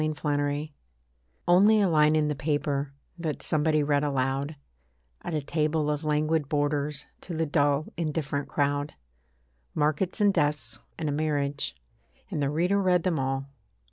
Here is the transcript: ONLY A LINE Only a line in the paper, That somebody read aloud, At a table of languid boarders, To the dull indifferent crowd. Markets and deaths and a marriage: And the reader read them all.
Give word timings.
ONLY 0.01 0.07
A 0.23 0.33
LINE 0.33 0.69
Only 1.47 1.79
a 1.81 1.87
line 1.87 2.15
in 2.15 2.27
the 2.27 2.33
paper, 2.33 2.91
That 3.19 3.43
somebody 3.43 3.83
read 3.83 4.03
aloud, 4.03 4.55
At 5.21 5.35
a 5.35 5.43
table 5.43 5.91
of 5.91 6.03
languid 6.03 6.49
boarders, 6.49 7.05
To 7.21 7.37
the 7.37 7.45
dull 7.45 7.85
indifferent 7.97 8.49
crowd. 8.49 8.95
Markets 9.75 10.19
and 10.19 10.33
deaths 10.33 10.79
and 10.97 11.07
a 11.07 11.11
marriage: 11.11 11.75
And 12.31 12.41
the 12.41 12.49
reader 12.49 12.81
read 12.81 13.03
them 13.03 13.19
all. 13.19 13.45